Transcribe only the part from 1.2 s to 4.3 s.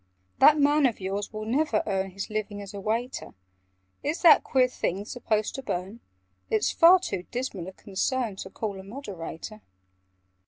will never earn His living as a waiter! Is